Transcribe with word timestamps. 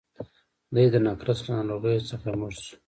دی 0.73 0.85
د 0.93 0.95
نقرس 1.05 1.39
له 1.47 1.51
ناروغۍ 1.57 1.97
څخه 2.09 2.27
مړ 2.39 2.51
شو. 2.63 2.73